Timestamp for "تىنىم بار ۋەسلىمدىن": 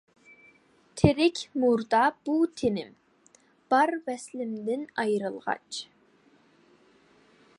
2.61-4.89